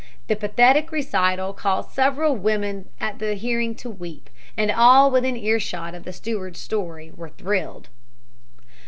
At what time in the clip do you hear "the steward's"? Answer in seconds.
6.05-6.59